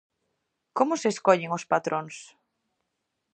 Como 0.77 0.93
se 1.01 1.07
escollen 1.13 1.55
os 1.57 1.67
patróns? 1.71 2.15